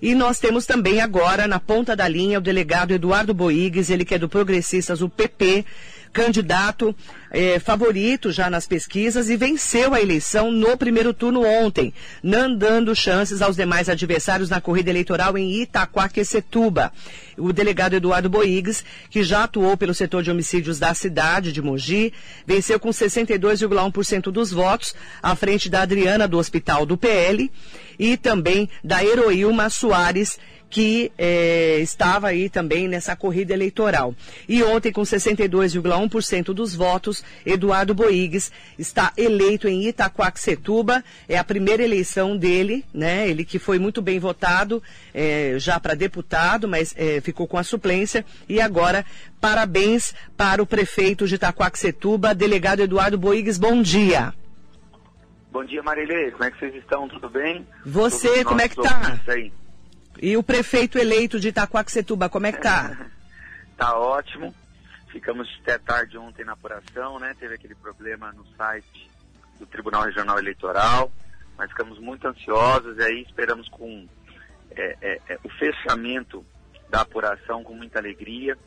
E 0.00 0.14
nós 0.14 0.38
temos 0.38 0.66
também 0.66 1.00
agora, 1.00 1.46
na 1.46 1.58
ponta 1.58 1.96
da 1.96 2.06
linha, 2.06 2.38
o 2.38 2.42
delegado 2.42 2.92
Eduardo 2.92 3.32
Boigues, 3.32 3.90
ele 3.90 4.04
que 4.04 4.14
é 4.14 4.18
do 4.18 4.28
Progressistas, 4.28 5.00
o 5.00 5.08
PP, 5.08 5.64
candidato 6.16 6.96
eh, 7.30 7.58
favorito 7.58 8.32
já 8.32 8.48
nas 8.48 8.66
pesquisas 8.66 9.28
e 9.28 9.36
venceu 9.36 9.92
a 9.92 10.00
eleição 10.00 10.50
no 10.50 10.74
primeiro 10.74 11.12
turno 11.12 11.44
ontem, 11.44 11.92
não 12.22 12.56
dando 12.56 12.96
chances 12.96 13.42
aos 13.42 13.54
demais 13.54 13.90
adversários 13.90 14.48
na 14.48 14.58
corrida 14.58 14.88
eleitoral 14.88 15.36
em 15.36 15.60
Itaquaquecetuba. 15.60 16.90
O 17.36 17.52
delegado 17.52 17.96
Eduardo 17.96 18.30
Boigues, 18.30 18.82
que 19.10 19.22
já 19.22 19.44
atuou 19.44 19.76
pelo 19.76 19.92
setor 19.92 20.22
de 20.22 20.30
homicídios 20.30 20.78
da 20.78 20.94
cidade 20.94 21.52
de 21.52 21.60
Mogi, 21.60 22.14
venceu 22.46 22.80
com 22.80 22.88
62,1% 22.88 24.32
dos 24.32 24.50
votos, 24.50 24.94
à 25.22 25.36
frente 25.36 25.68
da 25.68 25.82
Adriana 25.82 26.26
do 26.26 26.38
Hospital 26.38 26.86
do 26.86 26.96
PL 26.96 27.52
e 27.98 28.16
também 28.16 28.70
da 28.82 29.04
Heroilma 29.04 29.68
Soares, 29.68 30.38
que 30.68 31.12
eh, 31.16 31.78
estava 31.80 32.28
aí 32.28 32.48
também 32.48 32.88
nessa 32.88 33.14
corrida 33.14 33.52
eleitoral. 33.52 34.14
E 34.48 34.62
ontem, 34.62 34.92
com 34.92 35.02
62,1% 35.02 36.52
dos 36.52 36.74
votos, 36.74 37.24
Eduardo 37.44 37.94
Boigues 37.94 38.50
está 38.78 39.12
eleito 39.16 39.68
em 39.68 39.86
Itaquaquecetuba. 39.86 41.04
É 41.28 41.38
a 41.38 41.44
primeira 41.44 41.82
eleição 41.82 42.36
dele, 42.36 42.84
né? 42.92 43.28
Ele 43.28 43.44
que 43.44 43.58
foi 43.58 43.78
muito 43.78 44.02
bem 44.02 44.18
votado 44.18 44.82
eh, 45.14 45.54
já 45.58 45.78
para 45.78 45.94
deputado, 45.94 46.66
mas 46.66 46.94
eh, 46.96 47.20
ficou 47.20 47.46
com 47.46 47.58
a 47.58 47.62
suplência. 47.62 48.24
E 48.48 48.60
agora, 48.60 49.04
parabéns 49.40 50.14
para 50.36 50.62
o 50.62 50.66
prefeito 50.66 51.26
de 51.26 51.36
Itaquaquecetuba, 51.36 52.34
delegado 52.34 52.80
Eduardo 52.80 53.16
Boigues. 53.16 53.58
Bom 53.58 53.80
dia. 53.80 54.34
Bom 55.52 55.64
dia, 55.64 55.82
Marilê. 55.82 56.32
Como 56.32 56.44
é 56.44 56.50
que 56.50 56.58
vocês 56.58 56.74
estão? 56.74 57.08
Tudo 57.08 57.30
bem? 57.30 57.66
Você, 57.84 58.44
como 58.44 58.60
é 58.60 58.68
que 58.68 58.76
tá? 58.76 59.18
E 60.20 60.36
o 60.36 60.42
prefeito 60.42 60.98
eleito 60.98 61.38
de 61.38 61.48
Itaquaquecetuba, 61.48 62.28
como 62.28 62.46
é 62.46 62.52
que 62.52 62.60
tá? 62.60 63.10
tá 63.76 63.98
ótimo. 63.98 64.54
Ficamos 65.08 65.48
até 65.62 65.78
tarde 65.78 66.18
ontem 66.18 66.44
na 66.44 66.52
apuração, 66.52 67.18
né? 67.18 67.34
Teve 67.38 67.54
aquele 67.54 67.74
problema 67.74 68.32
no 68.32 68.46
site 68.56 69.10
do 69.58 69.66
Tribunal 69.66 70.02
Regional 70.02 70.38
Eleitoral. 70.38 71.10
Mas 71.56 71.70
ficamos 71.70 71.98
muito 71.98 72.26
ansiosos 72.26 72.98
e 72.98 73.02
aí 73.02 73.22
esperamos 73.22 73.68
com 73.68 74.06
é, 74.70 74.96
é, 75.00 75.20
é, 75.28 75.38
o 75.42 75.48
fechamento 75.50 76.44
da 76.90 77.00
apuração 77.00 77.62
com 77.62 77.74
muita 77.74 77.98
alegria. 77.98 78.58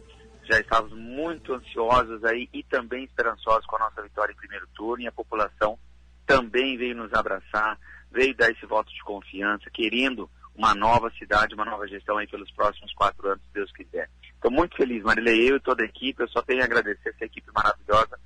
Já 0.44 0.59
estávamos 0.59 0.97
muito 0.97 1.53
ansiosos 1.53 2.23
aí 2.25 2.50
e 2.52 2.64
também 2.64 3.03
esperançosos 3.03 3.66
com 3.67 3.75
a 3.75 3.80
nossa 3.80 4.02
vitória 4.02 4.33
em 4.33 4.38
primeiro 4.38 4.67
turno 4.75 5.03
e 5.03 5.08
a 5.08 5.11
população 5.11 5.77
também 6.25 6.77
veio 6.77 6.95
nos 6.95 7.14
abraçar, 7.14 7.77
veio 8.11 8.36
dar 8.36 8.50
esse 8.50 8.66
voto 8.66 8.92
de 8.92 9.03
confiança, 9.03 9.70
querendo 9.72 10.30
uma 10.59 10.75
nova 10.75 11.09
cidade, 11.11 11.55
uma 11.55 11.63
nova 11.63 11.88
gestão 11.88 12.17
aí 12.17 12.27
pelos 12.27 12.52
próximos 12.52 12.93
quatro 12.93 13.25
anos, 13.29 13.41
se 13.45 13.53
Deus 13.53 13.71
quiser. 13.71 14.09
Estou 14.21 14.52
muito 14.52 14.75
feliz, 14.75 15.02
Marilei, 15.02 15.49
eu 15.49 15.55
e 15.55 15.61
toda 15.61 15.83
a 15.83 15.85
equipe, 15.85 16.21
eu 16.21 16.27
só 16.27 16.41
tenho 16.41 16.61
a 16.61 16.65
agradecer 16.65 17.09
essa 17.09 17.23
equipe 17.23 17.49
maravilhosa, 17.55 18.19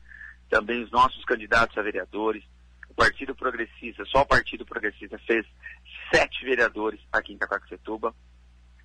também 0.50 0.84
os 0.84 0.90
nossos 0.90 1.24
candidatos 1.26 1.78
a 1.78 1.84
vereadores, 1.84 2.44
o 2.90 2.94
Partido 2.96 3.36
Progressista, 3.36 4.04
só 4.06 4.24
o 4.24 4.26
Partido 4.26 4.66
Progressista 4.66 5.20
fez 5.20 5.46
sete 6.12 6.44
vereadores 6.44 7.00
aqui 7.12 7.34
em 7.34 7.38
Cacacetuba, 7.38 8.16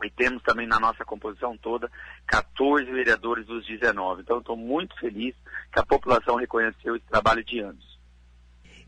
e 0.05 0.11
temos 0.11 0.43
também 0.43 0.67
na 0.67 0.79
nossa 0.79 1.03
composição 1.05 1.57
toda 1.57 1.91
14 2.27 2.85
vereadores 2.85 3.47
dos 3.47 3.67
19. 3.67 4.23
Então, 4.23 4.39
estou 4.39 4.57
muito 4.57 4.95
feliz 5.01 5.35
que 5.73 5.81
a 5.81 5.87
população 5.87 6.37
reconheceu 6.37 6.95
esse 6.95 7.07
trabalho 7.07 7.43
de 7.43 7.59
anos. 7.61 7.98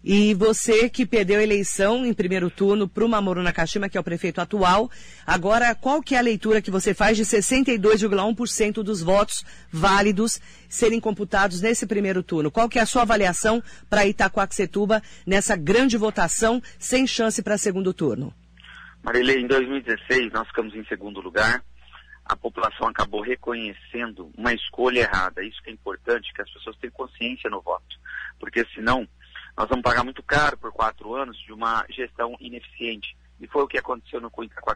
E 0.03 0.33
você 0.33 0.89
que 0.89 1.05
perdeu 1.05 1.39
a 1.39 1.43
eleição 1.43 2.07
em 2.07 2.15
primeiro 2.15 2.49
turno 2.49 2.89
para 2.89 3.05
o 3.05 3.09
Mamoru 3.09 3.43
Nakashima, 3.43 3.87
que 3.87 3.99
é 3.99 4.01
o 4.01 4.05
prefeito 4.05 4.41
atual, 4.41 4.91
agora 5.27 5.75
qual 5.75 6.03
que 6.03 6.15
é 6.15 6.19
a 6.19 6.23
leitura 6.23 6.63
que 6.63 6.71
você 6.71 6.95
faz 6.95 7.19
de 7.19 7.25
62,1% 7.25 8.83
dos 8.83 9.03
votos 9.03 9.45
válidos 9.71 10.41
serem 10.71 10.99
computados 11.01 11.61
nesse 11.61 11.87
primeiro 11.87 12.23
turno? 12.23 12.51
Qual 12.51 12.67
que 12.67 12.79
é 12.79 12.83
a 12.83 12.87
sua 12.87 13.03
avaliação 13.03 13.63
para 13.91 14.07
Itacoaxetuba 14.07 15.03
nessa 15.27 15.55
grande 15.55 15.99
votação 15.99 16.63
sem 16.79 17.07
chance 17.07 17.43
para 17.43 17.59
segundo 17.59 17.93
turno? 17.93 18.33
Marilei, 19.03 19.41
em 19.43 19.47
2016 19.47 20.33
nós 20.33 20.49
ficamos 20.49 20.75
em 20.75 20.85
segundo 20.87 21.21
lugar. 21.21 21.63
A 22.25 22.37
população 22.37 22.89
acabou 22.89 23.21
reconhecendo 23.21 24.31
uma 24.39 24.55
escolha 24.55 25.01
errada. 25.01 25.43
Isso 25.43 25.61
que 25.63 25.69
é 25.69 25.73
importante, 25.73 26.33
que 26.33 26.41
as 26.41 26.51
pessoas 26.51 26.77
tenham 26.79 26.93
consciência 26.93 27.51
no 27.51 27.61
voto. 27.61 27.99
Porque 28.39 28.65
senão 28.75 29.07
nós 29.57 29.69
vamos 29.69 29.83
pagar 29.83 30.05
muito 30.05 30.23
caro 30.23 30.57
por 30.57 30.73
quatro 30.73 31.15
anos 31.15 31.37
de 31.39 31.53
uma 31.53 31.85
gestão 31.91 32.37
ineficiente. 32.41 33.17
E 33.41 33.47
foi 33.47 33.63
o 33.63 33.69
que 33.69 33.79
aconteceu 33.79 34.21
no 34.21 34.31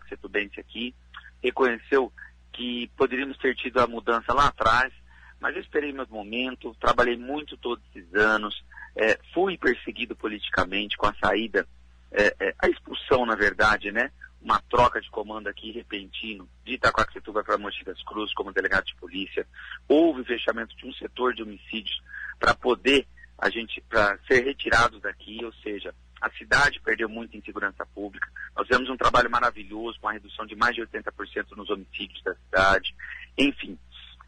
Setubense 0.09 0.59
aqui. 0.59 0.95
Reconheceu 1.43 2.12
que 2.53 2.91
poderíamos 2.97 3.37
ter 3.39 3.55
tido 3.55 3.79
a 3.79 3.87
mudança 3.87 4.33
lá 4.33 4.47
atrás, 4.47 4.93
mas 5.41 5.55
eu 5.55 5.61
esperei 5.61 5.93
meu 5.93 6.07
momento, 6.09 6.75
trabalhei 6.81 7.17
muito 7.17 7.57
todos 7.57 7.85
esses 7.95 8.15
anos, 8.15 8.65
é, 8.97 9.19
fui 9.33 9.59
perseguido 9.59 10.15
politicamente 10.17 10.97
com 10.97 11.06
a 11.06 11.15
saída, 11.15 11.67
é, 12.12 12.35
é, 12.41 12.55
a 12.59 12.69
expulsão, 12.69 13.27
na 13.27 13.35
verdade, 13.35 13.91
né? 13.91 14.11
Uma 14.41 14.61
troca 14.71 15.01
de 15.01 15.11
comando 15.11 15.49
aqui 15.49 15.73
repentino 15.73 16.49
de 16.65 16.75
Itacoaxetuba 16.75 17.43
para 17.43 17.59
Mogi 17.59 17.83
das 17.85 18.01
como 18.35 18.53
delegado 18.53 18.85
de 18.85 18.95
polícia. 18.97 19.47
Houve 19.89 20.25
fechamento 20.25 20.77
de 20.77 20.87
um 20.87 20.93
setor 20.95 21.35
de 21.35 21.43
homicídios 21.43 22.01
para 22.39 22.55
poder 22.55 23.06
a 23.44 23.50
gente 23.50 23.78
para 23.82 24.19
ser 24.27 24.43
retirados 24.43 25.03
daqui, 25.03 25.44
ou 25.44 25.53
seja, 25.62 25.94
a 26.19 26.31
cidade 26.31 26.81
perdeu 26.81 27.10
muito 27.10 27.37
em 27.37 27.43
segurança 27.43 27.84
pública. 27.84 28.27
Nós 28.56 28.66
fizemos 28.66 28.88
um 28.88 28.97
trabalho 28.97 29.31
maravilhoso 29.31 30.00
com 30.00 30.09
a 30.09 30.12
redução 30.12 30.47
de 30.47 30.56
mais 30.56 30.75
de 30.75 30.81
80% 30.81 31.50
nos 31.55 31.69
homicídios 31.69 32.22
da 32.22 32.34
cidade. 32.34 32.97
Enfim, 33.37 33.78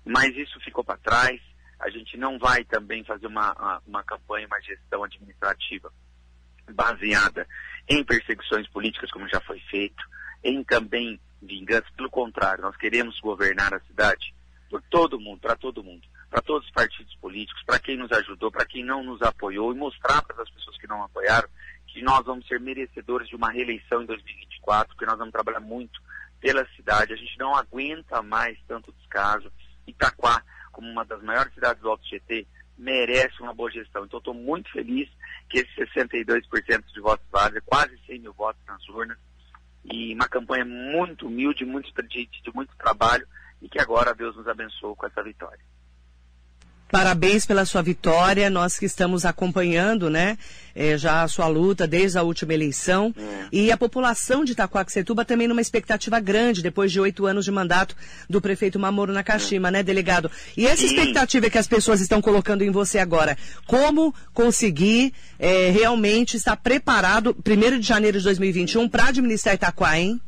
mas 0.04 0.36
isso 0.36 0.60
ficou 0.60 0.84
para 0.84 0.98
trás. 0.98 1.40
A 1.80 1.88
gente 1.88 2.18
não 2.18 2.38
vai 2.38 2.62
também 2.64 3.04
fazer 3.04 3.26
uma, 3.26 3.54
uma, 3.54 3.82
uma 3.86 4.04
campanha, 4.04 4.46
uma 4.46 4.60
gestão 4.60 5.02
administrativa 5.02 5.90
baseada 6.70 7.48
em 7.88 8.04
perseguições 8.04 8.68
políticas, 8.68 9.10
como 9.10 9.26
já 9.30 9.40
foi 9.40 9.60
feito, 9.60 10.04
em 10.44 10.62
também 10.62 11.18
vingança. 11.40 11.86
Pelo 11.96 12.10
contrário, 12.10 12.60
nós 12.60 12.76
queremos 12.76 13.18
governar 13.20 13.72
a 13.72 13.80
cidade 13.80 14.34
por 14.68 14.82
todo 14.90 15.18
mundo, 15.18 15.40
para 15.40 15.56
todo 15.56 15.82
mundo 15.82 16.06
para 16.36 16.42
todos 16.42 16.66
os 16.66 16.72
partidos 16.74 17.14
políticos, 17.14 17.62
para 17.64 17.78
quem 17.78 17.96
nos 17.96 18.12
ajudou, 18.12 18.52
para 18.52 18.66
quem 18.66 18.84
não 18.84 19.02
nos 19.02 19.22
apoiou 19.22 19.72
e 19.72 19.74
mostrar 19.74 20.20
para 20.20 20.42
as 20.42 20.50
pessoas 20.50 20.76
que 20.76 20.86
não 20.86 21.02
apoiaram 21.02 21.48
que 21.86 22.02
nós 22.02 22.26
vamos 22.26 22.46
ser 22.46 22.60
merecedores 22.60 23.26
de 23.26 23.34
uma 23.34 23.50
reeleição 23.50 24.02
em 24.02 24.06
2024, 24.06 24.88
porque 24.88 25.06
nós 25.06 25.16
vamos 25.16 25.32
trabalhar 25.32 25.60
muito 25.60 25.98
pela 26.38 26.68
cidade. 26.76 27.14
A 27.14 27.16
gente 27.16 27.38
não 27.38 27.54
aguenta 27.54 28.20
mais 28.20 28.58
tanto 28.68 28.92
descaso. 28.98 29.50
Itaquá, 29.86 30.42
como 30.72 30.90
uma 30.90 31.06
das 31.06 31.22
maiores 31.22 31.54
cidades 31.54 31.80
do 31.80 31.88
Alto 31.88 32.06
GT, 32.06 32.46
merece 32.76 33.40
uma 33.40 33.54
boa 33.54 33.70
gestão. 33.70 34.04
Então, 34.04 34.18
estou 34.18 34.34
muito 34.34 34.70
feliz 34.72 35.08
que 35.48 35.60
esse 35.60 35.74
62% 35.74 36.84
de 36.92 37.00
votos 37.00 37.24
válidos, 37.32 37.62
quase 37.64 37.98
100 38.06 38.18
mil 38.18 38.34
votos 38.34 38.60
nas 38.66 38.86
urnas, 38.90 39.16
e 39.90 40.12
uma 40.12 40.28
campanha 40.28 40.66
muito 40.66 41.28
humilde, 41.28 41.64
muito 41.64 41.86
expediente, 41.86 42.42
de 42.42 42.54
muito 42.54 42.76
trabalho, 42.76 43.26
e 43.62 43.70
que 43.70 43.80
agora 43.80 44.14
Deus 44.14 44.36
nos 44.36 44.46
abençoe 44.46 44.94
com 44.96 45.06
essa 45.06 45.22
vitória. 45.22 45.64
Parabéns 46.90 47.44
pela 47.44 47.64
sua 47.64 47.82
vitória, 47.82 48.48
nós 48.48 48.78
que 48.78 48.86
estamos 48.86 49.24
acompanhando, 49.24 50.08
né, 50.08 50.38
é, 50.74 50.96
já 50.96 51.22
a 51.22 51.28
sua 51.28 51.48
luta 51.48 51.84
desde 51.84 52.16
a 52.16 52.22
última 52.22 52.54
eleição. 52.54 53.12
É. 53.18 53.48
E 53.50 53.72
a 53.72 53.76
população 53.76 54.44
de 54.44 54.52
Itacoaxetuba 54.52 55.24
também 55.24 55.48
numa 55.48 55.60
expectativa 55.60 56.20
grande, 56.20 56.62
depois 56.62 56.92
de 56.92 57.00
oito 57.00 57.26
anos 57.26 57.44
de 57.44 57.50
mandato 57.50 57.96
do 58.30 58.40
prefeito 58.40 58.78
Mamoro 58.78 59.12
Nakashima, 59.12 59.68
é. 59.68 59.70
né, 59.72 59.82
delegado? 59.82 60.30
E 60.56 60.64
essa 60.66 60.86
Sim. 60.86 60.94
expectativa 60.94 61.50
que 61.50 61.58
as 61.58 61.66
pessoas 61.66 62.00
estão 62.00 62.22
colocando 62.22 62.62
em 62.62 62.70
você 62.70 63.00
agora, 63.00 63.36
como 63.66 64.14
conseguir 64.32 65.12
é, 65.40 65.70
realmente 65.70 66.36
estar 66.36 66.56
preparado, 66.56 67.34
primeiro 67.34 67.80
de 67.80 67.86
janeiro 67.86 68.18
de 68.18 68.24
2021, 68.24 68.88
para 68.88 69.08
administrar 69.08 69.56
Itaquá, 69.56 69.98
hein? 69.98 70.20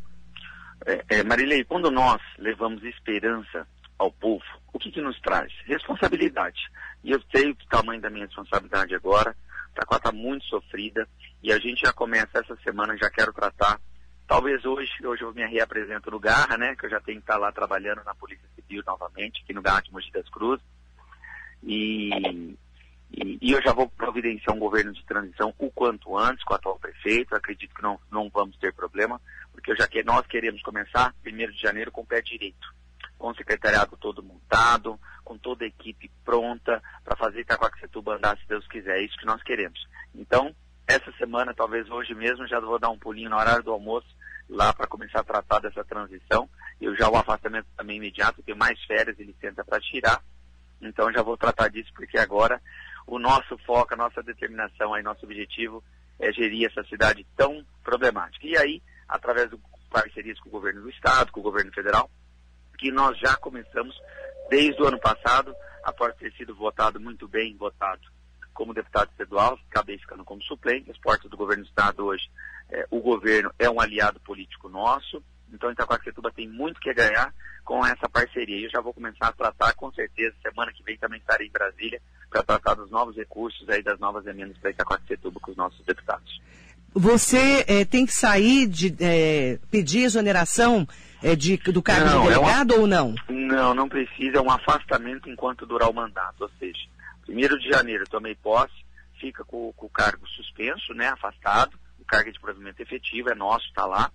É, 0.85 1.05
é, 1.09 1.23
Marilei, 1.23 1.63
quando 1.65 1.88
nós 1.88 2.21
levamos 2.37 2.82
esperança 2.82 3.67
ao 3.97 4.11
povo, 4.11 4.44
o 4.73 4.79
que, 4.79 4.91
que 4.91 5.00
nos 5.00 5.19
traz? 5.20 5.53
Responsabilidade. 5.65 6.61
E 7.03 7.11
eu 7.11 7.20
sei 7.35 7.50
o 7.50 7.56
tamanho 7.69 8.00
da 8.00 8.11
minha 8.11 8.26
responsabilidade 8.26 8.94
agora. 8.94 9.35
Taquá 9.75 9.97
está 9.97 10.12
muito 10.12 10.44
sofrida 10.47 11.09
e 11.43 11.53
a 11.53 11.59
gente 11.59 11.82
já 11.82 11.93
começa 11.93 12.38
essa 12.38 12.56
semana, 12.56 12.97
já 12.97 13.11
quero 13.11 13.32
tratar. 13.32 13.81
Talvez 14.26 14.65
hoje, 14.65 14.91
hoje 15.05 15.23
eu 15.23 15.32
me 15.32 15.47
reapresento 15.47 16.11
no 16.11 16.20
Garra, 16.20 16.59
né? 16.59 16.76
Que 16.76 16.87
eu 16.87 16.91
já 16.91 17.00
tenho 17.00 17.19
que 17.19 17.23
estar 17.23 17.38
lá 17.38 17.50
trabalhando 17.50 18.03
na 18.05 18.15
Polícia 18.15 18.47
Civil 18.55 18.82
novamente, 18.87 19.43
aqui 19.43 19.55
no 19.55 19.62
Garra 19.62 19.82
de 19.82 19.93
Mogi 19.93 20.11
das 20.12 20.29
Cruzes. 20.29 20.65
E, 21.62 22.11
e, 23.11 23.38
e, 23.41 23.53
eu 23.53 23.62
já 23.62 23.73
vou 23.73 23.88
providenciar 23.88 24.55
um 24.55 24.61
governo 24.61 24.93
de 24.93 25.05
transição 25.06 25.55
o 25.59 25.70
quanto 25.70 26.17
antes 26.19 26.44
com 26.44 26.53
o 26.53 26.56
atual 26.56 26.79
prefeito. 26.79 27.35
Acredito 27.35 27.75
que 27.75 27.82
não, 27.82 27.99
não 28.11 28.29
vamos 28.29 28.56
ter 28.59 28.75
problema, 28.75 29.20
porque 29.53 29.73
eu 29.73 29.76
já 29.76 29.87
que, 29.88 30.03
nós 30.03 30.26
queremos 30.26 30.61
começar, 30.62 31.15
primeiro 31.23 31.53
de 31.53 31.61
janeiro, 31.61 31.91
com 31.91 32.03
o 32.03 32.06
pé 32.06 32.20
direito 32.20 32.78
com 33.19 33.31
o 33.31 33.35
secretariado 33.35 33.97
todo 33.97 34.23
montado, 34.23 34.99
com 35.25 35.37
toda 35.37 35.65
a 35.65 35.69
equipe 35.69 36.11
pronta 36.25 36.82
para 37.05 37.17
fazer 37.17 37.41
Itacoaxetuba 37.41 38.17
andar, 38.17 38.38
se 38.38 38.47
Deus 38.47 38.67
quiser. 38.69 38.99
É 38.99 39.03
isso 39.03 39.19
que 39.19 39.26
nós 39.26 39.43
queremos. 39.43 39.87
Então, 40.15 40.55
essa 40.87 41.12
semana, 41.19 41.53
talvez 41.53 41.91
hoje 41.91 42.15
mesmo, 42.15 42.47
já 42.47 42.61
vou 42.61 42.79
dar 42.79 42.88
um 42.88 42.99
pulinho 42.99 43.29
na 43.29 43.37
hora 43.37 43.62
do 43.62 43.73
almoço, 43.73 44.09
lá 44.49 44.73
para 44.73 44.87
começar 44.87 45.20
a 45.20 45.25
tratar 45.25 45.59
dessa 45.59 45.85
transição. 45.85 46.49
Eu 46.81 46.97
já 46.97 47.11
o 47.11 47.17
afastamento 47.17 47.67
também 47.76 47.99
imediato, 47.99 48.43
tenho 48.43 48.56
mais 48.56 48.82
férias 48.85 49.19
e 49.19 49.25
licença 49.25 49.65
para 49.65 49.81
tirar. 49.81 50.23
Então 50.81 51.12
já 51.12 51.23
vou 51.23 51.37
tratar 51.37 51.69
disso 51.69 51.91
porque 51.94 52.17
agora 52.17 52.61
o 53.06 53.19
nosso 53.19 53.59
foco, 53.59 53.94
a 53.94 53.97
nossa 53.97 54.23
determinação, 54.23 54.94
aí, 54.94 55.03
nosso 55.03 55.25
objetivo 55.25 55.82
é 56.19 56.32
gerir 56.32 56.67
essa 56.67 56.82
cidade 56.88 57.26
tão 57.37 57.65
problemática. 57.82 58.47
E 58.47 58.56
aí, 58.56 58.82
através 59.09 59.50
de 59.50 59.59
parcerias 59.91 60.38
com 60.41 60.49
o 60.49 60.53
governo 60.53 60.82
do 60.82 60.91
estado, 60.91 61.32
com 61.32 61.41
o 61.41 61.43
governo 61.43 61.73
federal, 61.73 62.11
que 62.79 62.91
nós 62.91 63.19
já 63.19 63.37
começamos 63.37 63.95
desde 64.49 64.81
o 64.81 64.87
ano 64.87 64.99
passado, 64.99 65.55
após 65.83 66.15
ter 66.17 66.33
sido 66.33 66.55
votado 66.55 66.99
muito 66.99 67.29
bem, 67.29 67.57
votado 67.57 68.01
como 68.55 68.75
deputado 68.75 69.11
estadual, 69.11 69.59
acabei 69.71 69.99
ficando 69.99 70.25
como 70.25 70.43
suplente, 70.43 70.91
as 70.91 70.99
portas 70.99 71.31
do 71.31 71.37
governo 71.37 71.65
do 71.65 71.69
estado 71.69 72.05
hoje, 72.05 72.29
é, 72.71 72.87
o 72.91 73.01
governo 73.01 73.53
é 73.59 73.71
um 73.71 73.81
aliado 73.81 74.19
político 74.21 74.69
nosso, 74.69 75.23
então 75.53 75.71
Itacoaxetuba 75.71 76.33
tem 76.33 76.49
muito 76.49 76.81
que 76.81 76.93
ganhar 76.93 77.33
com 77.65 77.85
essa 77.85 78.09
parceria. 78.09 78.67
Eu 78.67 78.71
já 78.71 78.81
vou 78.81 78.93
começar 78.93 79.29
a 79.29 79.33
tratar, 79.33 79.75
com 79.75 79.93
certeza, 79.93 80.35
semana 80.43 80.73
que 80.73 80.83
vem 80.83 80.99
também 80.99 81.19
estarei 81.21 81.47
em 81.47 81.53
Brasília 81.53 82.01
para 82.31 82.43
tratar 82.43 82.75
dos 82.75 82.91
novos 82.91 83.17
recursos 83.17 83.69
aí, 83.69 83.83
das 83.83 83.99
novas 83.99 84.27
emendas 84.27 84.59
para 84.59 84.71
Itacoaxetuba 84.71 85.41
com 85.41 85.51
os 85.51 85.57
nossos 85.57 85.85
deputados. 85.85 86.41
Você 86.95 87.65
é, 87.69 87.85
tem 87.85 88.07
que 88.07 88.13
sair 88.13 88.67
de 88.67 88.95
é, 89.01 89.59
pedir 89.71 90.05
exoneração 90.05 90.87
é, 91.23 91.35
de, 91.35 91.56
do 91.56 91.82
cargo 91.82 92.06
não, 92.06 92.23
de 92.23 92.29
delegado 92.29 92.75
é 92.75 92.76
uma... 92.76 92.82
ou 92.82 92.87
não? 92.87 93.15
Não, 93.29 93.75
não 93.75 93.88
precisa, 93.88 94.38
é 94.38 94.41
um 94.41 94.50
afastamento 94.50 95.29
enquanto 95.29 95.67
durar 95.67 95.91
o 95.91 95.94
mandato. 95.94 96.43
Ou 96.43 96.50
seja, 96.59 96.79
primeiro 97.23 97.59
de 97.59 97.69
janeiro 97.69 98.05
tomei 98.09 98.35
posse, 98.35 98.75
fica 99.20 99.44
com, 99.44 99.73
com 99.73 99.87
o 99.87 99.91
cargo 99.91 100.26
suspenso, 100.29 100.94
né, 100.94 101.09
afastado, 101.09 101.79
o 101.99 102.05
cargo 102.05 102.32
de 102.32 102.41
provimento 102.41 102.81
efetivo 102.81 103.31
é 103.31 103.35
nosso, 103.35 103.67
está 103.67 103.85
lá. 103.85 104.11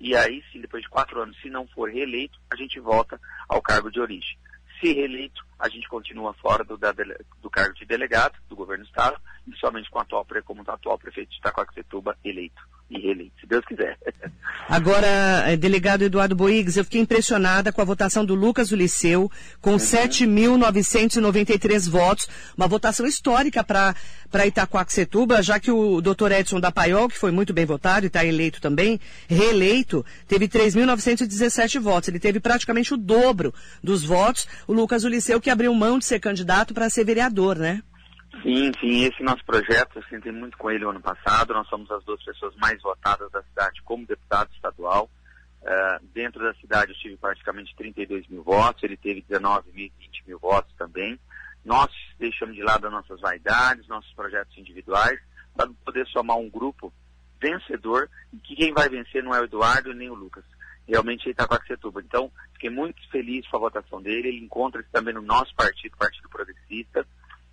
E 0.00 0.14
aí, 0.14 0.42
sim, 0.52 0.60
depois 0.60 0.82
de 0.82 0.88
quatro 0.88 1.20
anos, 1.20 1.40
se 1.40 1.48
não 1.48 1.66
for 1.68 1.90
reeleito, 1.90 2.38
a 2.50 2.56
gente 2.56 2.78
volta 2.80 3.20
ao 3.48 3.62
cargo 3.62 3.90
de 3.90 4.00
origem. 4.00 4.38
Se 4.80 4.92
reeleito, 4.92 5.42
a 5.58 5.68
gente 5.68 5.88
continua 5.88 6.34
fora 6.34 6.62
do, 6.62 6.76
da, 6.76 6.92
do 6.92 7.48
cargo 7.48 7.74
de 7.74 7.86
delegado 7.86 8.38
do 8.46 8.56
governo 8.56 8.84
do 8.84 8.88
Estado 8.88 9.18
e 9.46 9.56
somente 9.56 9.90
com 9.90 9.98
o 9.98 10.02
atual, 10.02 10.26
como 10.44 10.62
o 10.62 10.70
atual 10.70 10.98
prefeito 10.98 11.30
de 11.30 11.38
Itacoaxetuba 11.38 12.16
eleito 12.22 12.62
e 12.88 13.00
reeleito, 13.00 13.32
se 13.40 13.46
Deus 13.46 13.64
quiser. 13.64 13.98
Agora, 14.68 15.06
eh, 15.46 15.56
delegado 15.56 16.02
Eduardo 16.02 16.36
Boigues, 16.36 16.76
eu 16.76 16.84
fiquei 16.84 17.00
impressionada 17.00 17.72
com 17.72 17.80
a 17.80 17.84
votação 17.84 18.24
do 18.24 18.34
Lucas 18.34 18.68
do 18.68 18.76
Liceu, 18.76 19.30
com 19.60 19.72
uhum. 19.72 19.76
7.993 19.76 21.88
votos, 21.88 22.28
uma 22.56 22.68
votação 22.68 23.06
histórica 23.06 23.64
para 23.64 24.46
Itacoaxetuba, 24.46 25.42
já 25.42 25.58
que 25.58 25.70
o 25.70 26.00
doutor 26.00 26.32
Edson 26.32 26.60
da 26.60 26.72
Paiol, 26.72 27.08
que 27.08 27.18
foi 27.18 27.30
muito 27.30 27.52
bem 27.52 27.64
votado 27.64 28.06
e 28.06 28.08
está 28.08 28.24
eleito 28.24 28.60
também, 28.60 29.00
reeleito, 29.28 30.04
teve 30.28 30.48
3.917 30.48 31.80
votos. 31.80 32.08
Ele 32.08 32.20
teve 32.20 32.40
praticamente 32.40 32.94
o 32.94 32.96
dobro 32.96 33.54
dos 33.82 34.04
votos. 34.04 34.46
O 34.66 34.72
Lucas 34.72 35.02
do 35.02 35.08
Liceu 35.08 35.40
que 35.40 35.50
abriu 35.50 35.74
mão 35.74 35.98
de 35.98 36.04
ser 36.04 36.20
candidato 36.20 36.74
para 36.74 36.90
ser 36.90 37.04
vereador, 37.04 37.56
né? 37.56 37.82
Sim, 38.42 38.70
sim, 38.80 39.04
esse 39.04 39.22
nosso 39.22 39.44
projeto, 39.44 39.96
eu 39.96 40.02
sentei 40.04 40.32
muito 40.32 40.56
com 40.58 40.70
ele 40.70 40.84
no 40.84 40.90
ano 40.90 41.00
passado, 41.00 41.54
nós 41.54 41.68
somos 41.68 41.90
as 41.90 42.04
duas 42.04 42.22
pessoas 42.22 42.54
mais 42.56 42.80
votadas 42.82 43.30
da 43.30 43.42
cidade 43.42 43.82
como 43.82 44.06
deputado 44.06 44.50
estadual. 44.54 45.10
Uh, 45.62 46.06
dentro 46.14 46.44
da 46.44 46.54
cidade 46.54 46.92
eu 46.92 46.98
tive 46.98 47.16
praticamente 47.16 47.74
32 47.76 48.28
mil 48.28 48.42
votos, 48.42 48.82
ele 48.84 48.96
teve 48.96 49.24
19 49.28 49.72
mil, 49.72 49.90
20 49.98 50.22
mil 50.28 50.38
votos 50.38 50.72
também. 50.76 51.18
Nós 51.64 51.90
deixamos 52.18 52.54
de 52.54 52.62
lado 52.62 52.86
as 52.86 52.92
nossas 52.92 53.20
vaidades, 53.20 53.88
nossos 53.88 54.12
projetos 54.12 54.56
individuais, 54.56 55.18
para 55.56 55.68
poder 55.84 56.06
somar 56.08 56.36
um 56.36 56.48
grupo 56.48 56.92
vencedor, 57.40 58.08
e 58.32 58.38
que 58.38 58.54
quem 58.54 58.72
vai 58.72 58.88
vencer 58.88 59.22
não 59.22 59.34
é 59.34 59.40
o 59.40 59.44
Eduardo 59.44 59.92
nem 59.92 60.08
o 60.08 60.14
Lucas. 60.14 60.44
Realmente 60.86 61.24
ele 61.24 61.32
está 61.32 61.48
com 61.48 61.54
a 61.54 61.56
Axetuba. 61.56 62.00
Então, 62.00 62.30
fiquei 62.52 62.70
muito 62.70 62.96
feliz 63.10 63.46
com 63.48 63.56
a 63.56 63.60
votação 63.60 64.00
dele. 64.00 64.28
Ele 64.28 64.44
encontra-se 64.44 64.88
também 64.90 65.12
no 65.12 65.22
nosso 65.22 65.52
partido, 65.56 65.96
Partido 65.96 66.28
Progressista. 66.28 67.04